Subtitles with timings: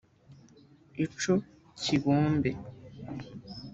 [1.05, 1.33] Ico
[1.81, 2.51] kibombe